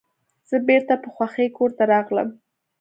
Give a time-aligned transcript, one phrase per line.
[0.49, 2.29] زه بیرته په خوښۍ کور ته راغلم.